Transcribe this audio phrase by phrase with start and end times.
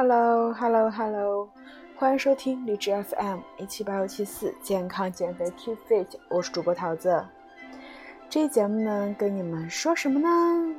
[0.00, 1.48] Hello，Hello，Hello，
[1.96, 7.20] 欢迎收听荔枝 FM 一七八六七四健康减肥 Keep Fit，我是主播桃子。
[8.30, 10.28] 这一节目呢，跟你们说什么呢？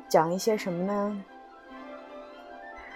[0.07, 1.21] 讲一些什么呢？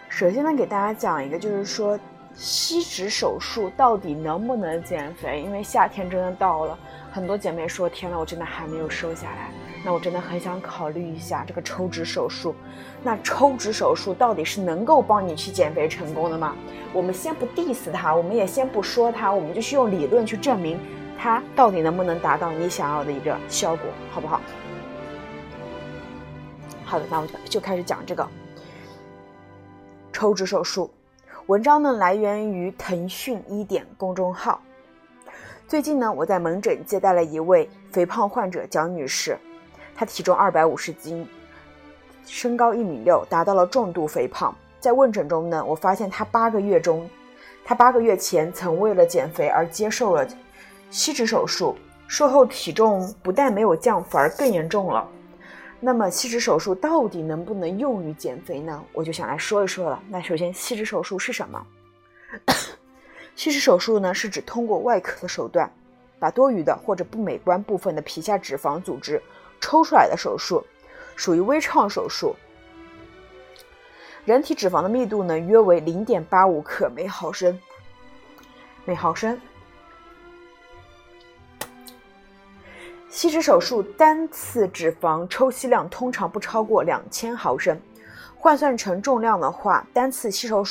[0.07, 1.99] 首先呢，给大家讲一个，就是说
[2.33, 5.41] 吸脂手术到底能不能减肥？
[5.41, 6.79] 因为夏天真的到了，
[7.11, 9.51] 很多姐妹说：“天呐，我真的还没有瘦下来。”
[9.85, 12.55] 那我真的很想考虑一下这个抽脂手术。
[13.03, 16.55] 那抽脂手术到底是能够帮你去减肥成功的吗？
[16.93, 20.79] 我们先不 diss 它，我们也先不说它，我们就去用理论去证明
[21.17, 24.39] 它到底能不能达到你想要的一个效果，好不好？
[26.85, 28.25] 好的，那我就就开始讲这个
[30.13, 30.89] 抽脂手术。
[31.47, 34.61] 文章呢来源于腾讯一点公众号。
[35.67, 39.37] 最近呢，我在门诊接待了一位肥胖患者蒋女士。
[39.95, 41.27] 他体重二百五十斤，
[42.25, 44.55] 身高一米六，达到了重度肥胖。
[44.79, 47.09] 在问诊中呢，我发现他八个月中，
[47.63, 50.27] 他八个月前曾为了减肥而接受了
[50.89, 51.75] 吸脂手术，
[52.07, 55.07] 术后体重不但没有降，反而更严重了。
[55.79, 58.83] 那么，吸脂手术到底能不能用于减肥呢？
[58.93, 60.01] 我就想来说一说了。
[60.09, 61.65] 那首先，吸脂手术是什么？
[63.35, 65.71] 吸脂手术呢，是指通过外科的手段，
[66.19, 69.21] 把多余的或者不美观部分的皮下脂肪组织。
[69.63, 70.61] 抽出来的手术
[71.15, 72.35] 属于微创手术。
[74.25, 77.57] 人体脂肪的密度呢，约为零点八五克每毫升。
[78.83, 79.39] 每毫升。
[83.09, 87.79] 吸脂手术单次脂肪抽吸量通常不超过两千毫升，
[88.35, 90.61] 换算成重量的话，单次吸手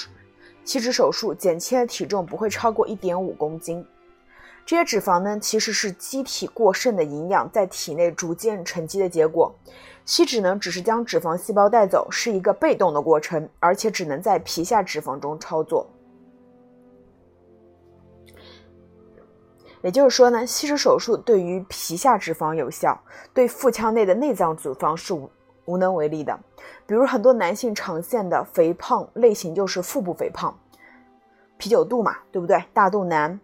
[0.64, 3.82] 吸脂手术减轻的体重不会超过一点五公斤。
[4.64, 9.54] 这些脂肪呢，其实是机体过剩的营养在体内逐渐沉积的结果。
[10.04, 15.86] 吸脂呢，只是将脂肪细胞带走，是一个被动的过程，而且只能在皮下脂肪中操作。
[19.82, 22.98] 也就是说呢，吸脂手术对于皮下脂肪有效，
[23.34, 25.28] 对腹腔内的内脏脂肪是无
[25.64, 26.38] 无能为力的。
[26.86, 30.56] 比如很多男性常见的肥胖类型就是腹部肥胖，
[31.58, 32.62] 啤酒肚嘛，对不对？
[32.72, 33.38] 大肚腩。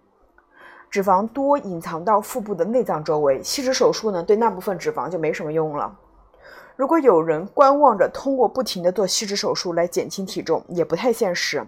[0.90, 5.96] 脂肪多隐藏到腹部的内脏周围，吸脂手术呢，对那部分脂肪就没什么用了。
[6.76, 11.66] 如果有人观望着通过不停的做吸脂手术来减轻体重，也不太现实。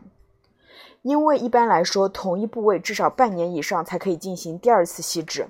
[1.02, 5.48] 因为一般来说，同一部位至少半年以上才可以进行第二次吸脂。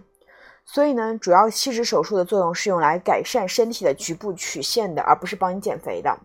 [0.64, 6.16] 所以呢，主要吸脂手术的作用是用来改善身体的局部曲线的，而不是帮你减肥的。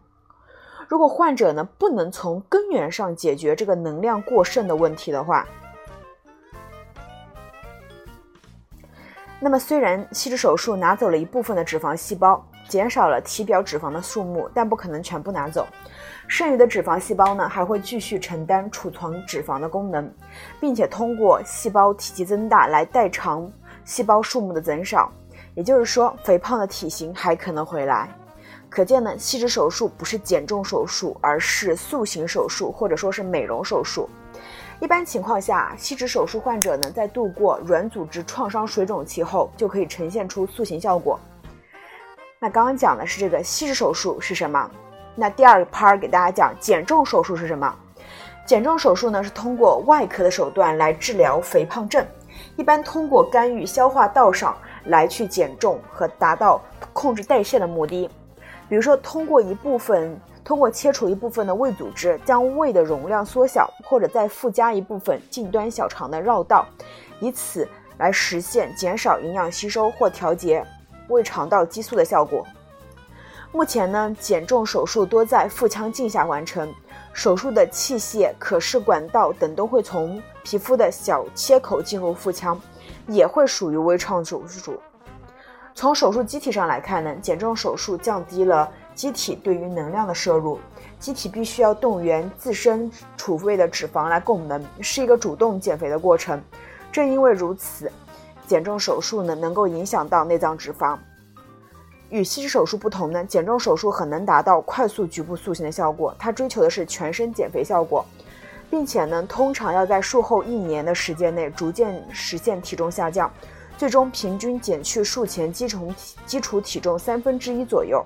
[0.88, 5.48] 如果患者呢不能从根源上解决这个能量过剩的问题的话，
[9.40, 15.68] 那么，虽然吸脂手术拿走了一部分的脂肪细胞，减少了体表脂肪的数目，但不可能全部拿走。
[16.28, 20.12] 剩余的脂肪细胞呢，还会继续承担储存脂肪的功能，
[20.60, 23.52] 并且通过细胞体积增大来代偿
[23.84, 25.12] 细胞数目的减少。
[25.54, 28.10] 也就是说，肥胖的体型还可能回来。
[28.76, 34.10] 可见呢，吸脂手术不是减重手术，而是塑形手术，或者说是美容手术。
[34.82, 41.18] 一般情况下，吸脂手术患者呢，在度过软组织创伤水肿期后，就可以呈现出塑形效果。
[42.38, 44.70] 那刚刚讲的是这个吸脂手术是什么？
[45.16, 47.74] 那第二个 part 给大家讲减重手术是什么？
[48.46, 52.06] 减重手术呢，是通过外科的手段来治疗肥胖症，
[52.58, 54.54] 一般通过干预消化道上
[54.84, 56.60] 来去减重和达到
[56.92, 58.10] 控制代谢的目的。
[58.70, 60.20] 比如说，通过一部分。
[60.46, 66.68] 通过切除一部分的胃组织，将胃的容量缩小，或者再附加一部分近端小肠的绕道，
[67.20, 67.68] 以此
[67.98, 70.64] 来实现减少营养吸收或调节
[71.08, 72.46] 胃肠道激素的效果。
[73.52, 76.72] 目前呢，减重手术多在腹腔镜下完成，
[77.12, 82.62] 手术的器械、可视管道等都会从皮肤的小切口进入腹腔，
[83.08, 84.80] 也会属于微创手术。
[85.76, 88.72] 从手术机体上来看呢，减重手术降低了。
[88.96, 90.58] 机体对于能量的摄入，
[91.02, 96.42] 机体必须要动员自身储备的脂肪来供能，是一个主动减肥的过程。
[96.94, 97.92] 正因为如此，
[98.48, 100.98] 减重手术呢能够影响到内脏脂肪。
[102.10, 108.06] 与吸脂手术不同呢，减重手术很能达到快速局部塑形的效果，它追求的是全身减肥效果，
[108.70, 113.30] 并且呢通常要在术后一年的时间内逐渐实现体重下降，
[113.78, 115.94] 最终平均减去术前基础
[116.26, 118.04] 基础体重三分之一左右。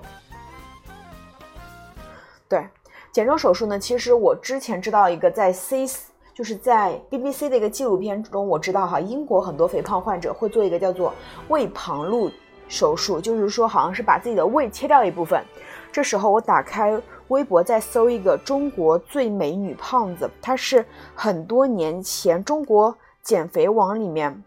[2.48, 2.66] 对，
[3.12, 5.86] 减重手术呢，其实我之前知道一个在 C，
[6.34, 11.14] 就是在 BBC 的一个纪录片中，我知道哈，英国很多肥胖患者会做一个叫做
[11.48, 12.30] 胃旁路
[12.66, 15.44] 手术，就是说好像是把自己的胃切掉一部分。
[15.92, 20.84] 这时候我打开微博再搜一个“中国最美女胖子”，她是
[21.14, 24.42] 很多年前中国减肥网里面，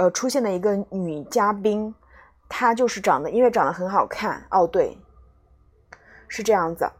[0.00, 1.94] 呃出现的一个女嘉宾，
[2.48, 4.96] 她就是长得因为长得很好看哦，对，
[6.26, 6.90] 是这样子。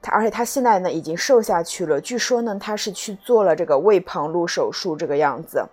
[0.00, 5.66] 她而且她现在呢已经瘦下去了，据说呢她是去做了这个胃旁路手术，这个样子。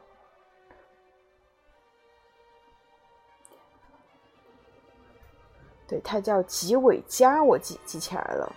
[5.87, 8.55] 对，他叫吉伟佳，我记记起来了。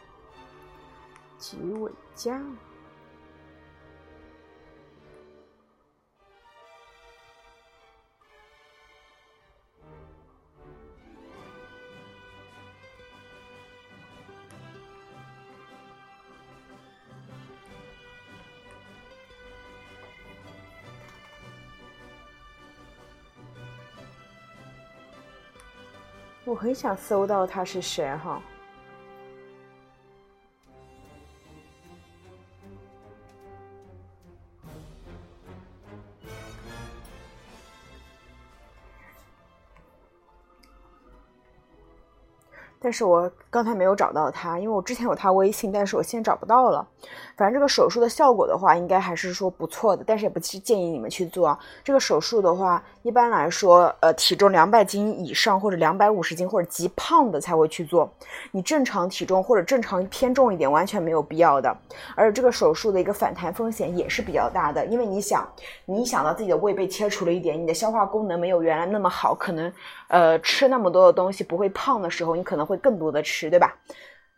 [1.39, 2.43] 吉伟佳。
[26.45, 28.43] 我很想搜到他是谁哈。
[42.91, 46.85] 但是我刚才没有找到他，因为我之前有他微信，但是我现在找不到了。
[47.37, 51.57] 反正这个手术的效果的话，应该还是说不错的，但是也不建议你们去做。
[51.85, 58.11] 这个手术的话，一般来说，呃，体重两百斤以上或者两百五十斤或者极胖的才会去做。
[58.51, 61.75] 你正常体重或者正常偏重一点，完全没有必要的。
[62.17, 65.49] 而这个手术的一个反弹风险也是比较大的，因为你想，
[65.87, 69.73] 你想到自己的胃被切除了一点，你的消化功能没有原来那么好，可能，
[70.09, 72.67] 呃，吃那么多的东西不会胖的时候，你可能。
[72.71, 73.77] 会更多的吃，对吧？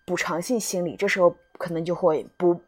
[0.05, 2.61] 补偿性心理，这时候可能就会不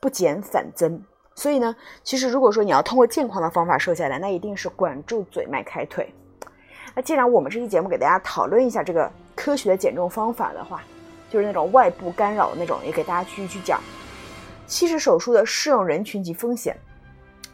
[0.00, 1.02] 不减反增。
[1.34, 6.12] 所以呢，其实如果说你要通过健康的方法瘦下来，那一定是管住嘴，迈开腿。
[6.94, 10.82] 那既然我们这期节目给大家讨论一下这个科学的减重方法的话，
[11.30, 13.80] 就是那种外部干扰那种，也给大家继续去讲
[14.66, 16.76] 吸脂手术的适用人群及风险。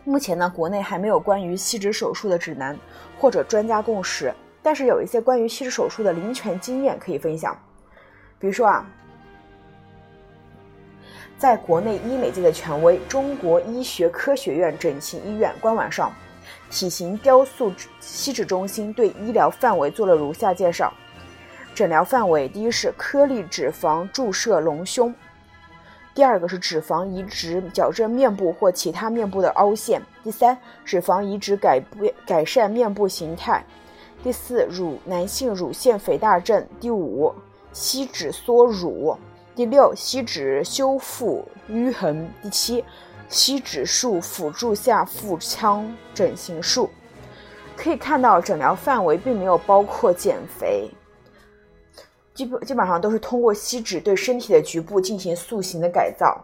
[0.04, 2.76] 目前呢，国内还没有关于吸脂手术的指南
[3.18, 4.32] 或者专家共识。
[4.62, 7.56] 但是有一些关于吸脂手术的临床经验可以分享，
[8.38, 8.86] 比如说啊，
[11.38, 16.12] 在国内医美界的权威中国医学科学院整形医院官网上，
[16.70, 20.92] 体型雕塑吸脂中心对医疗范围做了如下介绍：
[21.74, 25.14] 诊疗范围，第一是颗粒脂肪注射隆胸，
[26.14, 33.64] 第二个是脂肪移植矫正面部或其他面部的凹陷，第三，脂肪移植改变改善面部形态。
[34.22, 37.34] 第四，乳男性乳腺肥大症；第五，
[37.76, 39.14] 吸脂缩乳；
[39.54, 42.82] 第六，吸脂修复淤痕；第七，
[43.28, 46.88] 吸脂术辅助下腹腔整形术。
[47.76, 50.90] 可以看到，诊疗范围并没有包括减肥，
[52.32, 56.42] 基本基本上都是通过吸脂对身体的局部进行塑形的改造。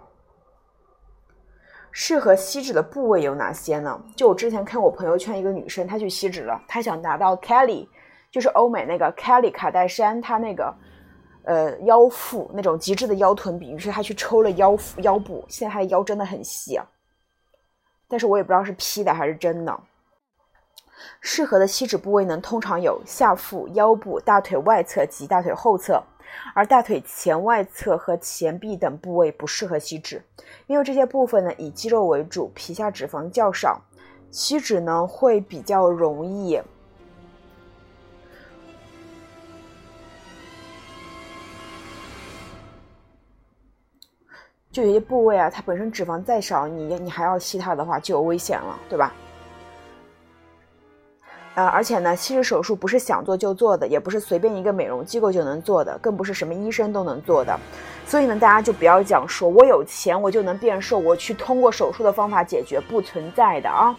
[1.93, 3.99] 适合吸脂的部位有哪些呢？
[4.15, 7.89] 就我之前看我朋友圈一个女生，她去吸脂了，她想达到 Kelly，
[8.31, 10.75] 就是欧美那个 Kelly 卡戴珊，她那个
[11.45, 16.87] 呃腰腹那种极致的腰臀比，于是他去抽了腰腹腰部，现在他的腰真的很细啊。
[18.09, 19.81] 但是我也不知道是 P 的还是真的。
[21.21, 26.03] 适合的吸脂部位呢，通常有下腹、腰部、大腿外侧及大腿后侧。
[26.55, 30.25] 而大腿前外侧和前臂等部位不适合吸脂，
[30.67, 33.83] 因为这些部分呢以肌肉为主，皮下脂肪较少，
[34.31, 36.59] 吸脂呢会比较容易。
[44.73, 49.13] 就有些部位啊，它本身脂肪再少，你你还要吸它的话，就有危险了，对吧？
[51.55, 57.55] 呃，而且呢，吸脂手术不是想做就做的，也不是随便一个美容机构就能做的，更不是什么医生都能做的。
[58.07, 63.95] 所以呢，大家就不要讲说我有钱我就能变瘦，我去通过手术的方法解决，不存在的啊。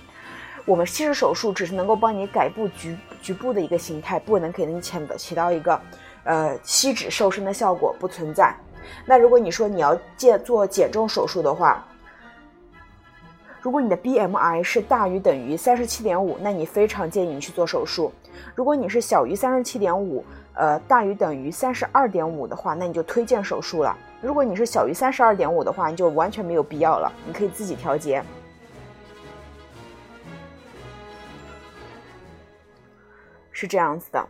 [0.65, 5.79] 我们吸脂手术只是能够帮你改部局局部的一个形态，不能给你起起到一个
[6.23, 8.55] 呃吸脂瘦身的效果，不存在。
[9.05, 11.85] 那如果你说你要减做减重手术的话，
[13.61, 18.11] 如果你的 BMI 是大于等于三十七点五，那你非常建议你去做手术。
[18.55, 23.97] 如果你是小于三十七点五，呃，大于等于三十二点五的话，那你就推荐手术了。
[24.21, 28.23] 如果你是小于三十二点五的话，你就完全没有必要了，你可以自己调节。
[33.51, 34.27] 是这样子的。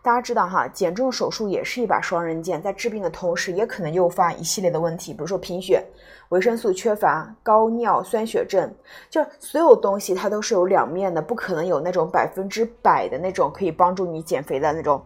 [0.00, 5.84] 大家知道哈，减重手术也是一把双刃剑，在治病的同时，也可能诱发一系列的问题，比如说贫血、
[6.30, 8.72] 维生素缺乏、高尿酸血症，
[9.10, 15.04] 就所有东西它都是有两面的，不可能有那种百分之百的那种可以帮助你减肥的那种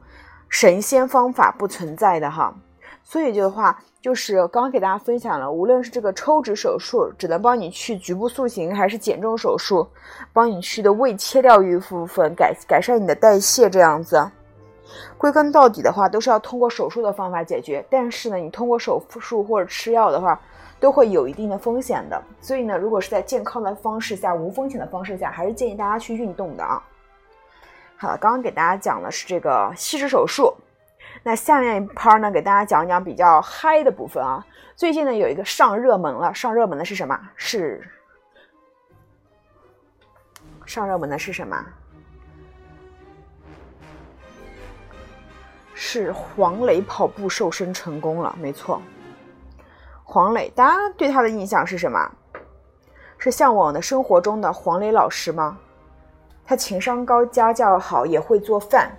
[0.49, 2.55] 神仙方法不存在的哈。
[3.03, 9.89] 所以这个话就是刚刚给大家分享了，无论是这个抽脂手术只能帮你去局部塑形，还是减重手术
[10.33, 14.31] 帮你去的胃切掉一部分，改改善你的代谢这样子。
[15.19, 17.85] 归根到底的话，都是要通过手术的方法解决。
[17.91, 20.41] 但是呢，你通过手术或者吃药的话，
[20.81, 22.21] 都会有一定的风险的。
[22.41, 26.83] 所以呢，如果是在健康的方式下、无风险的方式下，还是建议大家去运动的啊。
[27.97, 30.53] 好了，刚刚给大家讲的是这个吸脂手术，
[31.23, 34.45] 那下面一 part 呢，给大家讲一讲比较嗨的部分啊。
[34.75, 37.19] 最近呢，有一个上热门了，上热门的是什么？
[37.37, 37.81] 是
[40.67, 41.65] 上热门的是什么？
[45.85, 48.81] 是黄磊跑步瘦身成功了，没错。
[50.05, 52.09] 黄磊，大家对他的印象是什么？
[53.19, 55.59] 是向往的生活中的黄磊老师吗？
[56.45, 58.97] 他情商高，家教好，也会做饭。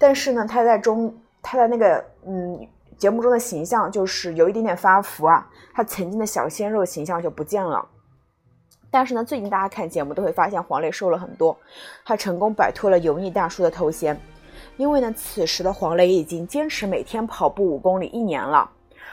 [0.00, 5.46] 但是呢，他在中，他在那个嗯节目中的形象就是有一点点发福啊。
[5.72, 7.86] 他曾经的小鲜肉形象就不见了。
[8.90, 11.56] 但是呢，最近大家看节目都会发现黄磊瘦了很多，
[12.04, 14.20] 他成功摆脱了油腻大叔的头衔。
[14.80, 18.70] 因为呢，此时的黄磊已经坚持每天跑步五公里一年了，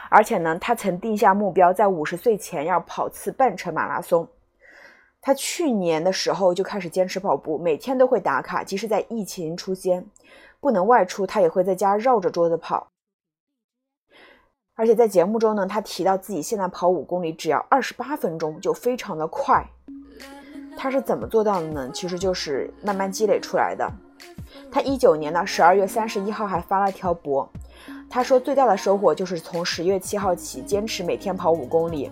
[0.09, 4.25] 而且呢，他曾定下目标，在五十岁前要跑次半程马拉松。
[5.19, 10.05] 他去年的时候就开始坚持跑步，每天都会打卡，即使在疫情期间
[10.61, 12.87] 不能外出，他也会在家绕着桌子跑。
[14.75, 19.67] 而且在节目中呢，他提到自己现在跑五公里只要二十八分钟，就非常的快。
[20.77, 21.91] 他是怎么做到的呢？
[21.93, 23.91] 其实就是慢慢积累出来的。
[24.71, 27.47] 他一九年的十二月三十一号还发了条博，
[28.09, 32.09] 他说最大的收获就是从十月七号起坚持每天跑五公里，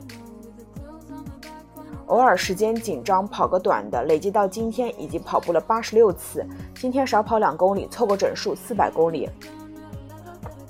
[2.07, 9.29] 偶尔时间紧张跑个短的，累计到今天已经跑步了八十六次，今天少跑两公里，凑个整数四百公里。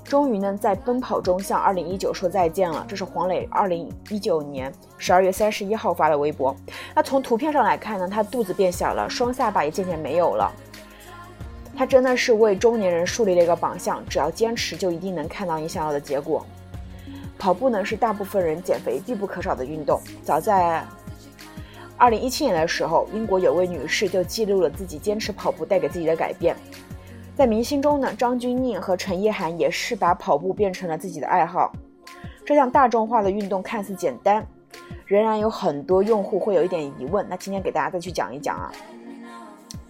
[0.02, 2.86] 终于呢，在奔跑中向二零一九说再见了。
[2.88, 6.54] 这是黄磊二零一九年十二月三十一号发的微博。
[6.94, 10.48] 那从图片上来看呢，他肚子变小了，双下巴也渐渐没有了。
[11.76, 16.44] 他真的是为中年人树立了一个榜样，只要坚持，就一定能看到你想要的结果。
[17.38, 20.00] 跑步呢，是大部分人减肥必不可少的运动。
[20.22, 20.82] 早在
[21.98, 26.56] 二零一七年的时候，英国有位女士就记录了自己坚持跑步带给自己的改变。
[27.36, 31.70] 在明星中呢，张钧甯和陈意涵也是把跑步变成了自己的爱好。
[32.46, 34.46] 这项大众化的运动看似简单，
[35.04, 37.26] 仍然有很多用户会有一点疑问。
[37.28, 38.72] 那今天给大家再去讲一讲啊。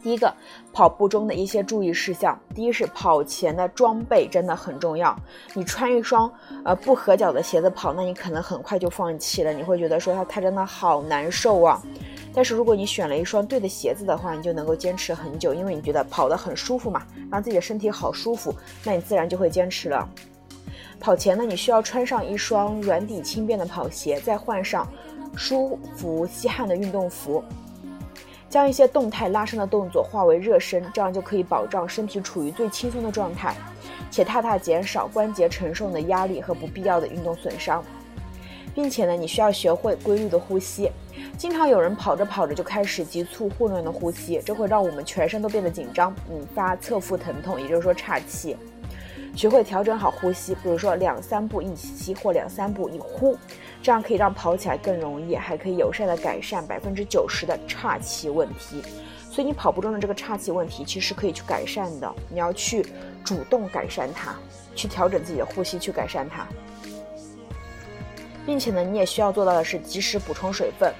[0.06, 0.32] 第一个，
[0.72, 2.38] 跑步中的一些注意事项。
[2.54, 5.12] 第一是跑前的装备真的很重要。
[5.52, 6.32] 你穿一双
[6.64, 9.52] 呃不合脚的鞋子跑，那你可能很快就放弃了。
[9.52, 11.82] 你会觉得说它它真的好难受啊。
[12.32, 20.08] 但是如果你选了一双对的鞋子的话，你就能够坚持很久，因为你觉得跑得很舒服嘛，让自己的身体好舒服，那你自然就会坚持了。
[21.00, 24.86] 跑前呢，你需要穿上一双软底轻便的跑鞋，再换上
[25.34, 27.42] 舒服吸汗的运动服。
[28.48, 33.54] 将一些动态拉伸的动作化为热身，这样就可以保障身体处于最轻松的状态，
[34.10, 37.82] 且大大减少关节承受的压力和不必要的运动损伤。
[38.74, 40.90] 并且呢，你需要学会规律的呼吸。
[41.38, 48.54] 经常有人跑着跑着就开始急促混乱的呼吸，这会让我们全身都变得紧张，引发侧腹疼痛，也就是说岔气。
[49.34, 53.34] 学会调整好呼吸，比如说两三步一吸或两三步一呼。
[53.83, 58.83] 这样可以让跑起来更容易，还可以有效的改善百分之九十的岔气问题。
[59.30, 62.12] 所以你跑步中的这个岔气问题，其实可以去改善的。
[62.30, 62.87] 你要去
[63.25, 64.35] 主动改善它，
[64.75, 66.47] 去调整自己的呼吸，去改善它。
[68.47, 70.92] 并且呢，你也需要做到的是及时补充水分。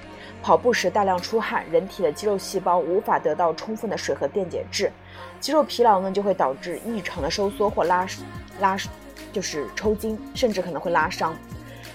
[0.43, 4.91] 跑步时大量出汗，人体的肌肉细胞无法得到充分的水和电解质，
[5.39, 8.07] 肌肉疲劳呢就会导致异常的收缩或拉
[8.59, 8.77] 拉，
[9.33, 11.35] 就是抽筋，甚至可能会拉伤。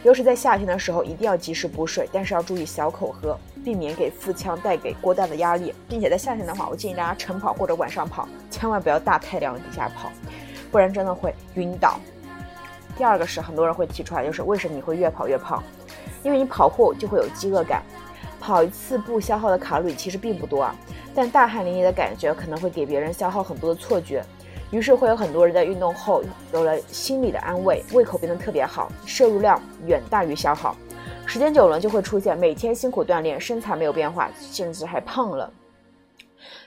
[0.03, 5.73] 尤其在夏天的时候，一定要及时补水，但是要注意小口喝，避免给腹腔带给过大的压力。
[5.89, 10.11] 并且在夏天的话，我建议大家晨跑或者晚上跑，千万不要大太阳底下跑，
[10.73, 12.01] 不然真的会晕倒。
[12.97, 15.63] 第二个是很多人会提出来，就是为什么你会越跑越胖？
[16.25, 17.83] 因为你跑后就会有饥饿感，
[18.41, 20.75] 跑一次步消耗的卡路里其实并不多啊，
[21.15, 24.25] 但大汗淋漓的感觉可能会给别人消耗很多的错觉。
[24.73, 30.75] 于是会有很多人在运动后有了心理的安慰，胃口变得特别好，摄入量远大于消耗，
[31.27, 35.53] 时间久了就会出现每天辛苦锻炼，身材没有变化，甚至还胖了，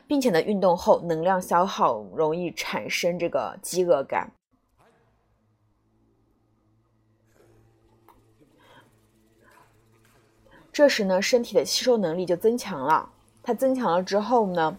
[0.07, 4.31] 并且呢，运动后能量消耗容易产生这个饥饿感，
[10.71, 13.09] 这时呢，身体的吸收能力就增强了，
[13.41, 14.77] 它增强了之后呢。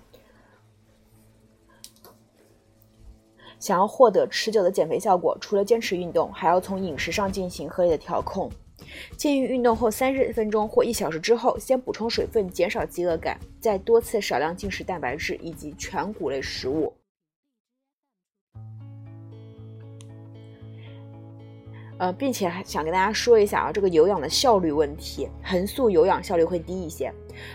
[3.59, 8.51] 想要获得持久的减肥效果，除了坚持运动，还要从饮食上进行合理的调控。
[9.17, 16.93] 建议运动后三十分钟或一小时之后，先补充水分，减少饥饿感，再多次少量进食蛋白质以及全谷类食物。
[21.99, 27.11] 呃，并且还想跟大家说一下啊，这个有氧的效率问题，横速有氧效率会低一些。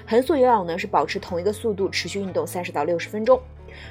[0.07, 3.39] 横速有氧呢是保持同一个速度持续运动三十到六十分钟，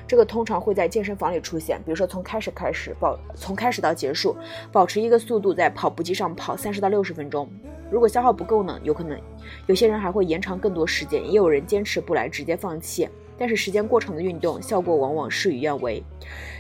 [0.07, 4.37] 这个通常会在健身房里出现，比如说从开始开始保从开始到结束，
[4.73, 7.49] 保持一个速度在跑步机上跑三十到六十分钟。
[7.91, 9.19] 如果消耗不够呢，有可能
[9.67, 13.09] 有些人还会延长更多时间，也有人坚持不来直接放弃。
[13.37, 16.03] 但是时间过长的运动效果往往事与愿违，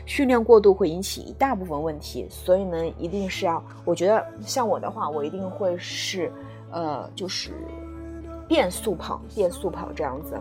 [0.06, 6.32] 训练过度会引起一大部分问题，所以呢，一定是要，我觉得像我的话，我一定会是，
[6.70, 7.52] 呃，就是
[8.48, 10.40] 变速跑，变速跑这样子。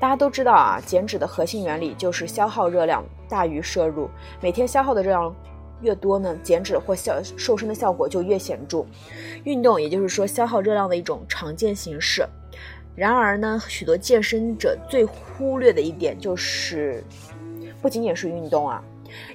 [0.00, 4.08] 大家都知道啊，减脂的核心原理就是消耗热量大于摄入，
[4.40, 5.36] 每天消耗的热量
[5.82, 8.82] 越多呢，减脂或效瘦身的效果就越显著。
[9.44, 12.26] 运动也就是说消耗热量的一种常见形式。
[12.96, 17.04] 然而呢，许多健身者最忽略的一点就是，
[17.82, 18.82] 不仅仅是运动啊，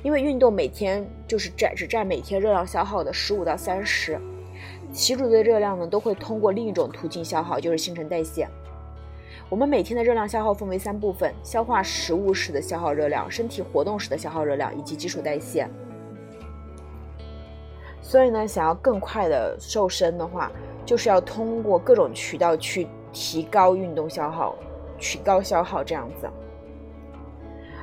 [0.02, 4.20] 因为运动每天就是占只占每天热量消耗的十五到三十，
[4.92, 8.48] 其余的热量呢都会通过另一种途径消耗，就是新陈代谢。
[9.56, 15.66] 我们每天的热量消耗分为三部分：消化食物时的消耗热量、身体活动时的消耗热量以及基础代谢。
[18.02, 20.52] 所以呢，想要更快的瘦身的话，
[20.86, 22.86] 就是要通过各种渠道去。
[23.14, 24.54] 提高运动消耗，
[24.98, 26.30] 取高消耗这样子。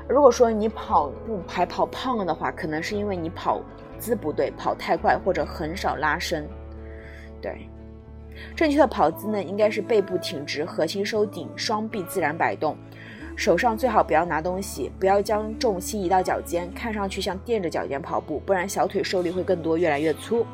[0.07, 3.63] 如果说你跑步还跑胖了的话，可能是因为你跑
[3.99, 6.47] 姿不对，跑太快或者很少拉伸。
[7.41, 7.67] 对，
[8.55, 12.77] 正确的跑姿呢，应该是背部挺直，核心收紧，双臂自然摆动。
[13.35, 20.47] 手上最好不要拿东西，不要将重心移到脚尖，看上去像垫着脚尖跑步，不然小腿受力会更多，越来越粗。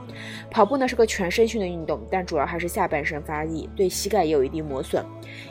[0.49, 5.05] 跑步呢是个全身性的运动，但主要还是下半身发力，对膝盖也有一定磨损。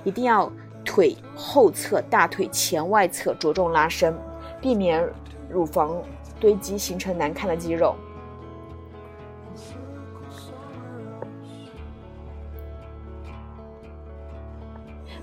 [0.05, 0.49] 一定要
[0.85, 4.15] 腿后侧、大腿前外侧着重拉伸，
[4.61, 5.05] 避免
[5.49, 6.01] 乳房
[6.39, 7.93] 堆积形成难看的肌肉。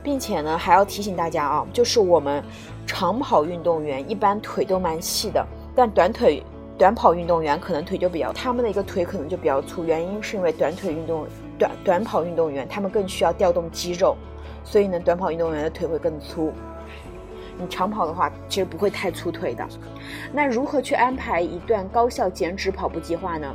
[0.05, 2.45] 并且呢，还要提醒大家啊，就是我们
[2.87, 6.45] 长跑运动员一般腿都蛮细的，但短腿
[6.77, 11.27] 短跑运动员可能腿就比较，他们的一个腿可能就比较粗，原因是因为短腿运动
[11.59, 14.15] 短短跑运动员他们更需要调动肌肉，
[14.63, 16.53] 所以呢，短跑运动员的腿会更粗。
[17.57, 19.67] 你长跑的话，其实不会太粗腿的。
[20.33, 23.55] 那如何去安排一段高效减脂跑步计划呢？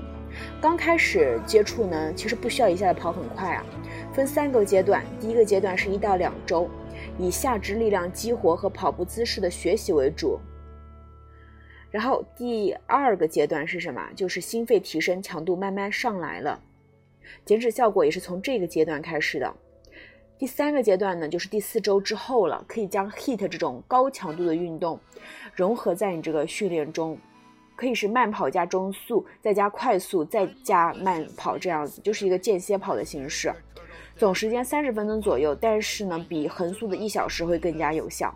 [0.61, 3.63] 刚开始接触呢，其实不需要一下子跑很快啊。
[4.11, 6.67] 分三个阶段，第一个阶段是一到两周，
[7.17, 10.39] 以下肢力量激活和跑步姿势的学习为主。
[11.91, 14.09] 然后第二个阶段是什么？
[14.15, 16.59] 就是心肺提升，强度慢慢上来了，
[17.45, 19.55] 减脂效果也是从这个阶段开始的。
[20.37, 24.99] 第三个阶段呢，就是第四周之后了，可以将 HIT 这种高强度的运动
[25.53, 27.17] 融合在你这个训练中，
[27.75, 33.51] 可以是慢跑加中速，再加快速，再加慢跑这样子，就是一个间歇跑的形式。
[34.19, 38.35] 总时间三十分钟左右，但是呢，比横速的一小时会更加有效。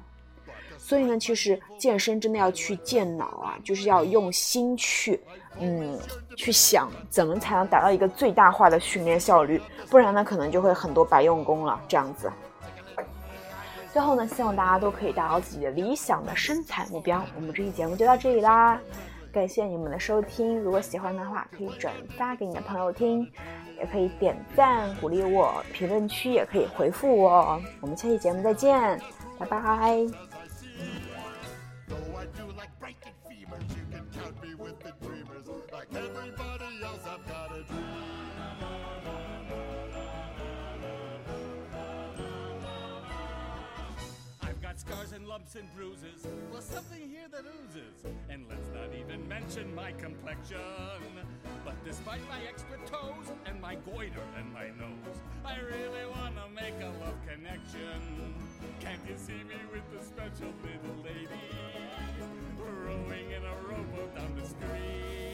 [0.78, 5.20] 所以呢，其实健身真的要去健脑啊，就是要用心去，
[5.60, 6.00] 嗯，
[6.38, 11.78] 去想怎么才能达到一个最大化的训练效率，不然呢，可能就会很多白用功了。
[11.86, 12.32] 这样子。
[13.92, 17.22] 最后呢，希望大家都可以达到自己的理想的身材目标。
[17.36, 18.80] 我们这期节目就到这里啦。
[19.34, 23.28] 感谢你们的收听，如果喜欢的话，可以转发给你的朋友听，
[23.80, 27.60] 也可以点赞鼓励我，评论区也可以回复我。
[27.82, 29.02] 我们下期节目再见，
[29.40, 30.33] 拜拜。
[45.14, 46.26] And lumps and bruises.
[46.52, 48.14] Well, something here that oozes.
[48.30, 50.58] And let's not even mention my complexion.
[51.64, 56.74] But despite my extra toes and my goiter and my nose, I really wanna make
[56.82, 58.34] a love connection.
[58.80, 61.28] Can't you see me with the special little lady?
[62.58, 65.33] Rowing in a rowboat down the stream.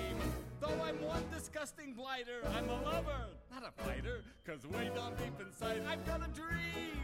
[0.59, 4.23] Though I'm one disgusting blighter, I'm a lover, not a fighter.
[4.45, 6.99] Cause way down deep inside, I've got a dream.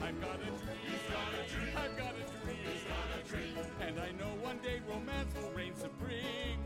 [0.00, 0.98] I've got a dream.
[1.10, 1.76] Got a dream.
[1.76, 2.58] I've got a dream.
[2.88, 3.58] Got a dream.
[3.80, 6.58] And I know one day romance will reign supreme.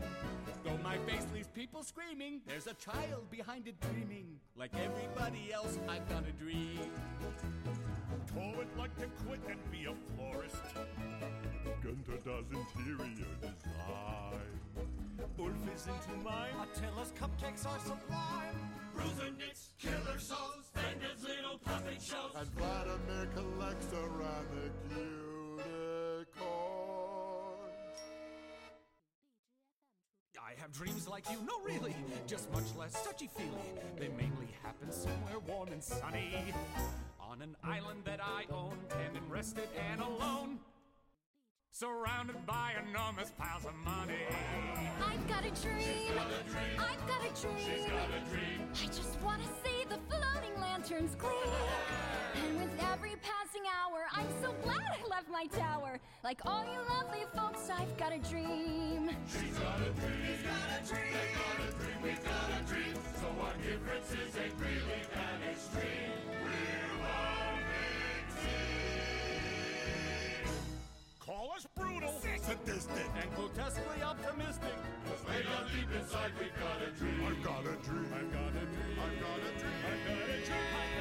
[0.63, 2.41] Though my face leaves people people screaming.
[2.45, 4.35] There's a child behind it dreaming.
[4.55, 6.79] Like everybody else, I've got a dream.
[7.21, 10.55] Oh, Toad like to quit and be a florist.
[11.81, 14.59] Gunter does interior design.
[15.39, 16.53] Ulf is into mime.
[16.61, 18.55] Attila's cupcakes are sublime.
[18.93, 22.33] Bruiser knits, killer sews, Fender's little puppet shows.
[22.35, 24.47] And Vladimir collects around
[24.89, 25.22] the
[30.63, 31.93] have dreams like you, no really,
[32.25, 33.49] just much less touchy-feely.
[33.99, 36.53] They mainly happen somewhere warm and sunny.
[37.19, 40.59] On an island that I own, pen and rested and alone.
[41.75, 44.13] Surrounded by enormous piles of money.
[45.03, 46.13] I've got a dream.
[46.77, 47.57] I've got a dream.
[47.57, 48.69] She's got a dream.
[48.79, 51.33] I just want to see the floating lanterns gleam.
[52.45, 55.99] And with every passing hour, I'm so glad I left my tower.
[56.23, 59.09] Like all you lovely folks, I've got a dream.
[59.25, 60.21] She's got a dream.
[60.29, 61.09] He's got a dream.
[61.09, 61.97] They got a dream.
[62.03, 62.95] We've got a dream.
[63.19, 66.42] So our differences ain't really that extreme.
[71.43, 74.75] lawless, brutal, sadistic, and grotesquely optimistic.
[75.05, 77.25] Cause way down deep inside, we've got a dream.
[77.25, 78.07] I've got a dream.
[78.15, 78.99] I've got a dream.
[79.03, 79.79] I've got a dream.
[79.83, 80.92] I've got a dream.